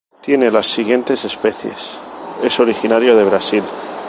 Tiene 0.19 0.49
las 0.49 0.65
siguientes 0.65 1.25
especies: 1.25 1.99
Es 2.41 2.59
originario 2.59 3.15
de 3.15 3.23
Brasil. 3.23 3.63